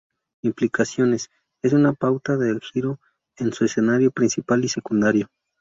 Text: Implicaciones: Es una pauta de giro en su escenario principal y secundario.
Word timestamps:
Implicaciones: 0.41 1.29
Es 1.61 1.73
una 1.73 1.93
pauta 1.93 2.35
de 2.35 2.59
giro 2.61 2.99
en 3.37 3.53
su 3.53 3.65
escenario 3.65 4.09
principal 4.09 4.65
y 4.65 4.67
secundario. 4.69 5.27